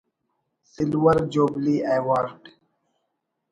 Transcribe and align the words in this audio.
silver 0.71 1.17
jubilee 1.33 1.75
award 1.91 2.41